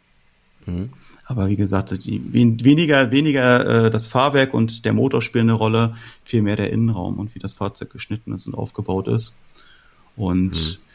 [0.67, 0.91] Mhm.
[1.25, 5.97] Aber wie gesagt, die, weniger, weniger äh, das Fahrwerk und der Motor spielen eine Rolle,
[6.25, 9.35] viel mehr der Innenraum und wie das Fahrzeug geschnitten ist und aufgebaut ist.
[10.17, 10.92] Und mhm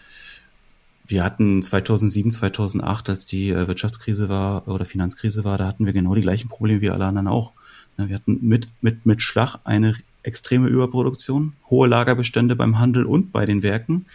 [1.08, 5.94] wir hatten 2007, 2008, als die äh, Wirtschaftskrise war oder Finanzkrise war, da hatten wir
[5.94, 7.54] genau die gleichen Probleme wie alle anderen auch.
[7.98, 13.46] Wir hatten mit, mit, mit Schlag eine extreme Überproduktion, hohe Lagerbestände beim Handel und bei
[13.46, 14.06] den Werken.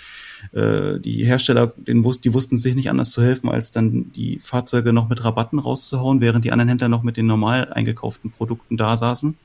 [0.53, 5.09] Äh, die Hersteller, die wussten sich nicht anders zu helfen, als dann die Fahrzeuge noch
[5.09, 9.37] mit Rabatten rauszuhauen, während die anderen Händler noch mit den normal eingekauften Produkten da saßen.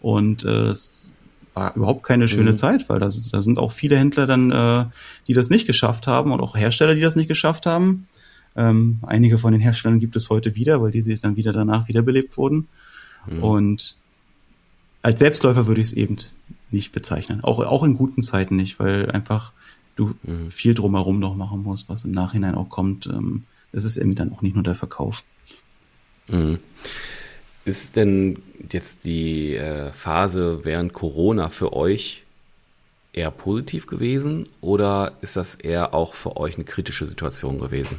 [0.00, 1.12] Und äh, es
[1.54, 2.56] war überhaupt keine schöne mhm.
[2.56, 4.84] Zeit, weil da, da sind auch viele Händler dann, äh,
[5.26, 8.06] die das nicht geschafft haben und auch Hersteller, die das nicht geschafft haben.
[8.56, 11.88] Ähm, einige von den Herstellern gibt es heute wieder, weil die sich dann wieder danach
[11.88, 12.68] wiederbelebt wurden.
[13.26, 13.42] Mhm.
[13.42, 13.96] Und
[15.02, 16.16] als Selbstläufer würde ich es eben
[16.70, 17.42] nicht bezeichnen.
[17.42, 19.52] Auch, auch in guten Zeiten nicht, weil einfach
[19.96, 20.50] du mhm.
[20.50, 23.06] viel drumherum noch machen musst, was im Nachhinein auch kommt.
[23.06, 25.24] Ähm, es ist eben dann auch nicht nur der Verkauf.
[26.28, 26.58] Mhm.
[27.64, 28.42] Ist denn
[28.72, 32.24] jetzt die äh, Phase während Corona für euch
[33.12, 37.98] eher positiv gewesen oder ist das eher auch für euch eine kritische Situation gewesen?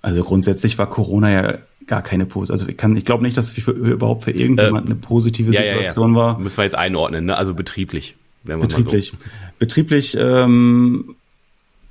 [0.00, 2.52] Also grundsätzlich war Corona ja gar keine Pose.
[2.52, 5.52] Also ich kann, ich glaube nicht, dass es für, überhaupt für irgendjemand äh, eine positive
[5.52, 6.26] ja, Situation ja, ja.
[6.26, 6.38] war.
[6.38, 7.36] Müssen wir jetzt einordnen, ne?
[7.36, 8.14] Also betrieblich.
[8.44, 9.10] betrieblich.
[9.10, 9.16] So.
[9.58, 11.16] Betrieblich, ähm,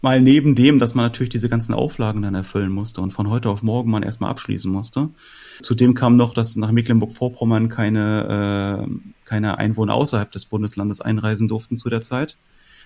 [0.02, 3.50] mal neben dem, dass man natürlich diese ganzen Auflagen dann erfüllen musste und von heute
[3.50, 5.10] auf morgen man erstmal abschließen musste.
[5.62, 8.92] Zudem kam noch, dass nach Mecklenburg-Vorpommern keine, äh,
[9.26, 12.38] keine Einwohner außerhalb des Bundeslandes einreisen durften zu der Zeit.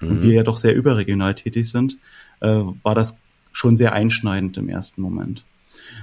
[0.02, 0.10] Mhm.
[0.10, 1.98] Und wir ja doch sehr überregional tätig sind,
[2.42, 3.20] äh, war das
[3.52, 5.44] schon sehr einschneidend im ersten Moment.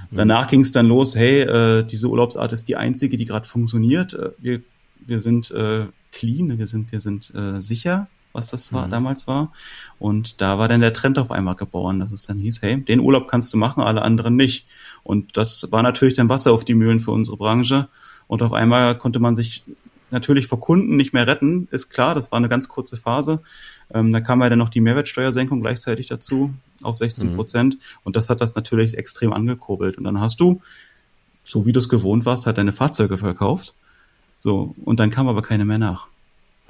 [0.09, 0.17] Mhm.
[0.17, 4.13] Danach ging es dann los, hey, äh, diese Urlaubsart ist die einzige, die gerade funktioniert.
[4.13, 4.61] Äh, wir,
[5.05, 8.91] wir sind äh, clean, wir sind, wir sind äh, sicher, was das war, mhm.
[8.91, 9.51] damals war.
[9.99, 12.99] Und da war dann der Trend auf einmal geboren, dass es dann hieß, hey, den
[12.99, 14.67] Urlaub kannst du machen, alle anderen nicht.
[15.05, 17.87] Und das war natürlich dann Wasser auf die Mühlen für unsere Branche.
[18.27, 19.63] Und auf einmal konnte man sich
[20.09, 23.41] natürlich vor Kunden nicht mehr retten, ist klar, das war eine ganz kurze Phase.
[23.93, 27.75] Ähm, da kam ja dann noch die Mehrwertsteuersenkung gleichzeitig dazu auf 16 Prozent.
[27.75, 27.79] Mhm.
[28.03, 29.97] Und das hat das natürlich extrem angekurbelt.
[29.97, 30.61] Und dann hast du,
[31.43, 33.75] so wie du es gewohnt warst, halt deine Fahrzeuge verkauft.
[34.39, 36.07] So, und dann kam aber keine mehr nach.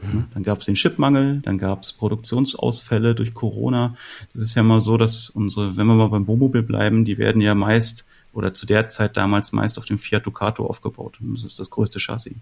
[0.02, 0.26] Mhm.
[0.34, 3.96] Dann gab es den Chipmangel, dann gab es Produktionsausfälle durch Corona.
[4.34, 7.42] Das ist ja mal so, dass unsere, wenn wir mal beim Wohnmobil bleiben, die werden
[7.42, 11.18] ja meist oder zu der Zeit damals meist auf dem Fiat Ducato aufgebaut.
[11.22, 12.36] Das ist das größte Chassis.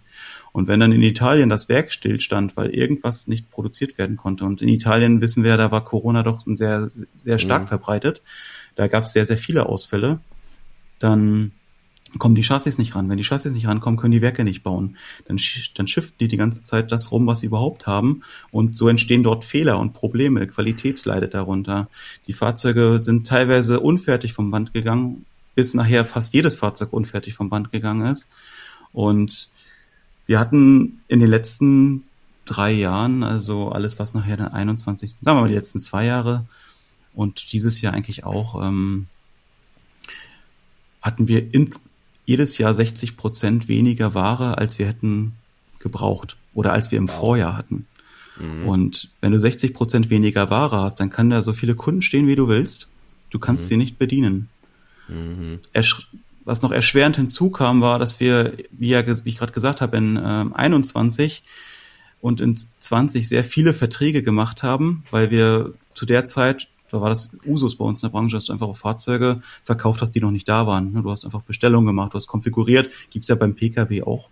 [0.52, 4.64] Und wenn dann in Italien das Werk stillstand, weil irgendwas nicht produziert werden konnte, und
[4.64, 6.90] in Italien wissen wir, da war Corona doch sehr,
[7.24, 7.68] sehr stark mhm.
[7.68, 8.24] verbreitet,
[8.76, 10.20] da gab es sehr, sehr viele Ausfälle,
[10.98, 11.52] dann
[12.20, 13.10] kommen die Chassis nicht ran.
[13.10, 14.98] Wenn die Chassis nicht rankommen, können die Werke nicht bauen.
[15.26, 15.40] Dann,
[15.76, 18.22] dann shiften die die ganze Zeit das rum, was sie überhaupt haben.
[18.52, 20.48] Und so entstehen dort Fehler und Probleme.
[20.48, 21.90] Qualität leidet darunter.
[22.28, 27.50] Die Fahrzeuge sind teilweise unfertig vom Band gegangen, bis nachher fast jedes Fahrzeug unfertig vom
[27.50, 28.30] Band gegangen ist.
[28.92, 29.50] Und
[30.26, 32.04] wir hatten in den letzten
[32.46, 35.12] drei Jahren, also alles, was nachher den 21.
[35.12, 36.46] Sagen wir mal die letzten zwei Jahre
[37.14, 39.08] und dieses Jahr eigentlich auch, ähm,
[41.02, 41.70] hatten wir in,
[42.26, 45.34] jedes Jahr 60 Prozent weniger Ware, als wir hätten
[45.80, 47.16] gebraucht oder als wir im wow.
[47.16, 47.86] Vorjahr hatten.
[48.40, 48.68] Mhm.
[48.68, 52.28] Und wenn du 60 Prozent weniger Ware hast, dann kann da so viele Kunden stehen,
[52.28, 52.90] wie du willst.
[53.30, 53.68] Du kannst mhm.
[53.68, 54.50] sie nicht bedienen.
[55.08, 55.60] Mhm.
[56.46, 60.18] Was noch erschwerend hinzukam, war, dass wir, wie, ja, wie ich gerade gesagt habe, in
[60.18, 61.44] äh, 21
[62.22, 67.10] und in 20 sehr viele Verträge gemacht haben, weil wir zu der Zeit da war
[67.10, 70.22] das Usus bei uns in der Branche, dass du einfach auf Fahrzeuge verkauft hast, die
[70.22, 70.94] noch nicht da waren.
[70.94, 74.30] Du hast einfach Bestellungen gemacht, du hast konfiguriert, gibt's ja beim Pkw auch.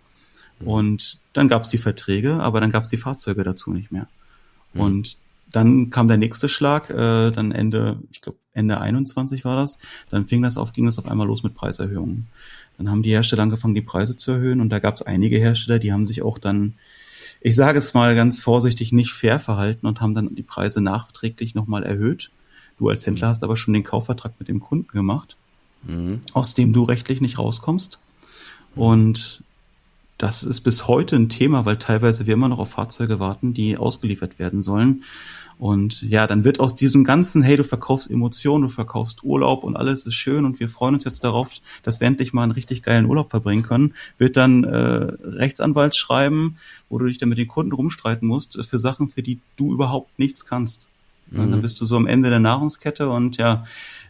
[0.60, 0.68] Mhm.
[0.68, 4.06] Und dann gab's die Verträge, aber dann gab's die Fahrzeuge dazu nicht mehr.
[4.74, 4.80] Mhm.
[4.80, 5.16] Und
[5.50, 9.78] dann kam der nächste Schlag, äh, dann Ende, ich glaube Ende 21 war das.
[10.08, 12.28] Dann fing das auf, ging das auf einmal los mit Preiserhöhungen.
[12.78, 15.80] Dann haben die Hersteller angefangen, die Preise zu erhöhen und da gab es einige Hersteller,
[15.80, 16.74] die haben sich auch dann
[17.44, 21.56] ich sage es mal ganz vorsichtig, nicht fair verhalten und haben dann die Preise nachträglich
[21.56, 22.30] nochmal erhöht.
[22.82, 25.36] Du als Händler hast aber schon den Kaufvertrag mit dem Kunden gemacht,
[25.84, 26.20] mhm.
[26.32, 28.00] aus dem du rechtlich nicht rauskommst.
[28.74, 29.44] Und
[30.18, 33.76] das ist bis heute ein Thema, weil teilweise wir immer noch auf Fahrzeuge warten, die
[33.76, 35.04] ausgeliefert werden sollen.
[35.60, 39.76] Und ja, dann wird aus diesem ganzen, hey, du verkaufst Emotionen, du verkaufst Urlaub und
[39.76, 41.50] alles ist schön und wir freuen uns jetzt darauf,
[41.84, 44.74] dass wir endlich mal einen richtig geilen Urlaub verbringen können, wird dann äh,
[45.22, 46.56] Rechtsanwaltsschreiben,
[46.88, 50.18] wo du dich dann mit den Kunden rumstreiten musst, für Sachen, für die du überhaupt
[50.18, 50.88] nichts kannst.
[51.32, 51.50] Mhm.
[51.50, 53.64] Dann bist du so am Ende der Nahrungskette und ja,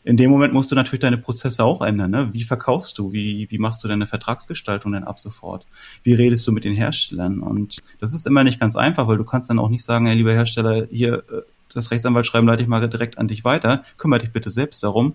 [0.04, 2.11] in dem Moment musst du natürlich deine Prozesse auch ändern.
[2.11, 2.30] Ne?
[2.32, 3.12] Wie verkaufst du?
[3.12, 5.64] Wie, wie machst du deine Vertragsgestaltung denn ab sofort?
[6.02, 7.40] Wie redest du mit den Herstellern?
[7.40, 10.16] Und das ist immer nicht ganz einfach, weil du kannst dann auch nicht sagen, hey,
[10.16, 11.42] lieber Hersteller, hier äh,
[11.74, 15.14] das Rechtsanwaltsschreiben leite ich mal direkt an dich weiter, kümmere dich bitte selbst darum,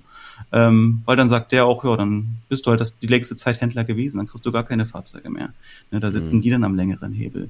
[0.51, 3.61] ähm, weil dann sagt der auch, ja, dann bist du halt das, die längste Zeit
[3.61, 5.53] Händler gewesen, dann kriegst du gar keine Fahrzeuge mehr.
[5.91, 6.41] Ne, da sitzen mhm.
[6.41, 7.49] die dann am längeren Hebel.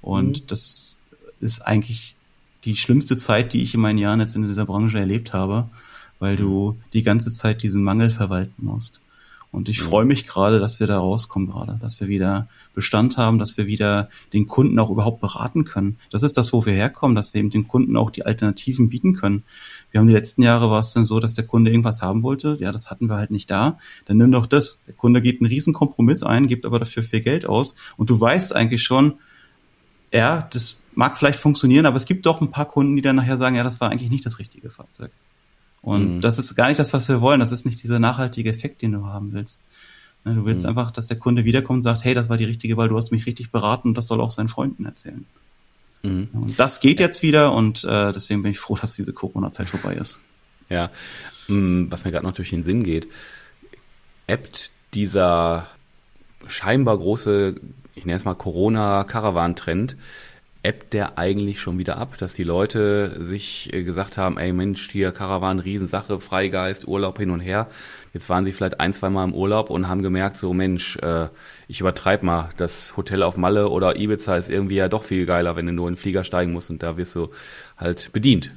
[0.00, 0.46] Und mhm.
[0.48, 1.04] das
[1.40, 2.16] ist eigentlich
[2.64, 5.68] die schlimmste Zeit, die ich in meinen Jahren jetzt in dieser Branche erlebt habe,
[6.18, 9.00] weil du die ganze Zeit diesen Mangel verwalten musst.
[9.50, 13.38] Und ich freue mich gerade, dass wir da rauskommen gerade, dass wir wieder Bestand haben,
[13.38, 15.96] dass wir wieder den Kunden auch überhaupt beraten können.
[16.10, 19.14] Das ist das, wo wir herkommen, dass wir eben den Kunden auch die Alternativen bieten
[19.14, 19.44] können.
[19.90, 22.58] Wir haben die letzten Jahre war es dann so, dass der Kunde irgendwas haben wollte.
[22.60, 23.78] Ja, das hatten wir halt nicht da.
[24.04, 24.82] Dann nimm doch das.
[24.86, 27.74] Der Kunde geht einen riesen Kompromiss ein, gibt aber dafür viel Geld aus.
[27.96, 29.14] Und du weißt eigentlich schon,
[30.12, 33.38] ja, das mag vielleicht funktionieren, aber es gibt doch ein paar Kunden, die dann nachher
[33.38, 35.12] sagen, ja, das war eigentlich nicht das richtige Fahrzeug.
[35.80, 36.20] Und mhm.
[36.20, 37.38] das ist gar nicht das, was wir wollen.
[37.38, 39.64] Das ist nicht dieser nachhaltige Effekt, den du haben willst.
[40.24, 40.70] Ne, du willst mhm.
[40.70, 43.12] einfach, dass der Kunde wiederkommt und sagt, hey, das war die richtige Wahl, du hast
[43.12, 45.24] mich richtig beraten und das soll auch seinen Freunden erzählen.
[46.02, 46.30] Mhm.
[46.32, 49.94] Und das geht jetzt wieder und äh, deswegen bin ich froh, dass diese Corona-Zeit vorbei
[49.94, 50.20] ist.
[50.68, 50.90] Ja,
[51.46, 53.06] mm, was mir gerade noch durch den Sinn geht,
[54.26, 55.68] ebbt dieser
[56.48, 57.54] scheinbar große,
[57.94, 59.96] ich nenne es mal Corona-Caravan-Trend,
[60.68, 64.90] ebbt der eigentlich schon wieder ab, dass die Leute sich äh, gesagt haben, ey Mensch,
[64.90, 67.68] hier Caravan, Riesensache, Freigeist, Urlaub hin und her.
[68.12, 71.28] Jetzt waren sie vielleicht ein, zwei Mal im Urlaub und haben gemerkt, so Mensch, äh,
[71.68, 75.56] ich übertreib mal, das Hotel auf Malle oder Ibiza ist irgendwie ja doch viel geiler,
[75.56, 77.30] wenn du nur in den Flieger steigen musst und da wirst du
[77.78, 78.50] halt bedient.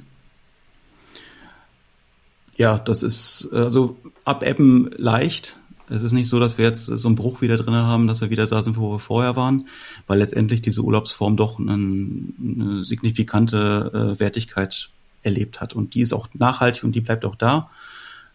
[2.56, 5.56] Ja, das ist also abebben leicht.
[5.92, 8.30] Es ist nicht so, dass wir jetzt so einen Bruch wieder drin haben, dass wir
[8.30, 9.66] wieder da sind, wo wir vorher waren,
[10.06, 14.90] weil letztendlich diese Urlaubsform doch eine, eine signifikante äh, Wertigkeit
[15.22, 15.74] erlebt hat.
[15.74, 17.70] Und die ist auch nachhaltig und die bleibt auch da.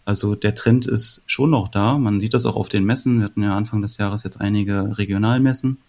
[0.05, 1.97] Also der Trend ist schon noch da.
[1.97, 3.19] Man sieht das auch auf den Messen.
[3.19, 5.79] Wir hatten ja Anfang des Jahres jetzt einige Regionalmessen.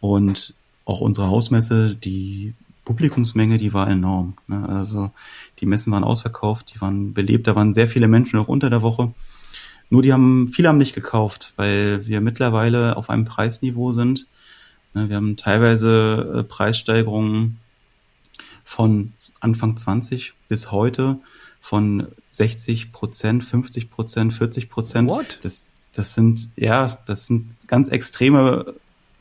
[0.00, 4.34] Und auch unsere Hausmesse, die Publikumsmenge, die war enorm.
[4.48, 4.68] Ne?
[4.68, 5.12] Also
[5.60, 8.82] die Messen waren ausverkauft, die waren belebt, da waren sehr viele Menschen auch unter der
[8.82, 9.12] Woche.
[9.92, 14.26] Nur die haben, viele haben nicht gekauft, weil wir mittlerweile auf einem Preisniveau sind.
[14.94, 17.58] Ne, wir haben teilweise äh, Preissteigerungen
[18.64, 21.18] von Anfang 20 bis heute
[21.60, 25.10] von 60 Prozent, 50 Prozent, 40 Prozent.
[25.10, 25.38] What?
[25.42, 28.72] Das, das sind, ja, das sind ganz extreme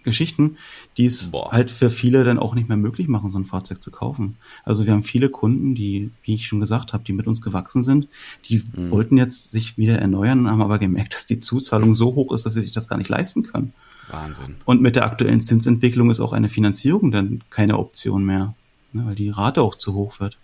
[0.03, 0.57] Geschichten,
[0.97, 1.51] die es Boah.
[1.51, 4.37] halt für viele dann auch nicht mehr möglich machen, so ein Fahrzeug zu kaufen.
[4.63, 7.83] Also wir haben viele Kunden, die, wie ich schon gesagt habe, die mit uns gewachsen
[7.83, 8.07] sind,
[8.45, 8.91] die mhm.
[8.91, 12.53] wollten jetzt sich wieder erneuern, haben aber gemerkt, dass die Zuzahlung so hoch ist, dass
[12.53, 13.73] sie sich das gar nicht leisten können.
[14.09, 14.57] Wahnsinn.
[14.65, 18.55] Und mit der aktuellen Zinsentwicklung ist auch eine Finanzierung dann keine Option mehr,
[18.91, 20.37] ne, weil die Rate auch zu hoch wird.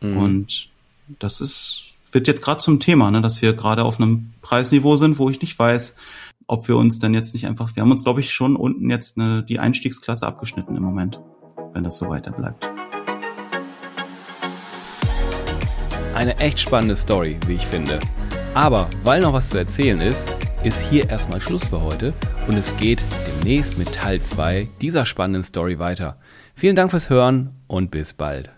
[0.00, 0.16] Mhm.
[0.16, 0.68] Und
[1.18, 5.18] das ist wird jetzt gerade zum Thema, ne, dass wir gerade auf einem Preisniveau sind,
[5.18, 5.96] wo ich nicht weiß,
[6.46, 9.18] ob wir uns dann jetzt nicht einfach, wir haben uns, glaube ich, schon unten jetzt
[9.18, 11.20] eine, die Einstiegsklasse abgeschnitten im Moment,
[11.72, 12.68] wenn das so weiter bleibt.
[16.14, 17.98] Eine echt spannende Story, wie ich finde.
[18.54, 22.12] Aber weil noch was zu erzählen ist, ist hier erstmal Schluss für heute
[22.46, 26.18] und es geht demnächst mit Teil 2 dieser spannenden Story weiter.
[26.54, 28.53] Vielen Dank fürs Hören und bis bald.